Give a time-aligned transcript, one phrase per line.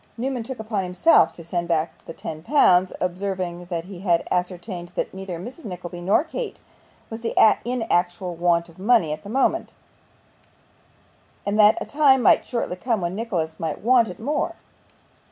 [0.17, 4.91] Newman took upon himself to send back the ten pounds, observing that he had ascertained
[4.95, 5.63] that neither Mrs.
[5.65, 6.59] Nickleby nor Kate
[7.11, 9.75] was in actual want of money at the moment,
[11.45, 14.55] and that a time might shortly come when Nicholas might want it more.